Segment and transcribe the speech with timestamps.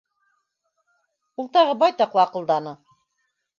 [1.43, 2.77] —Ул тағы байтаҡ лаҡылданы.